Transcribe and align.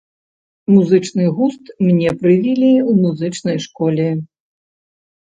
Музычны 0.75 1.25
густ 1.39 1.63
мне 1.87 2.13
прывілі 2.23 2.69
ў 2.83 2.91
музычнай 3.03 3.57
школе. 3.65 4.07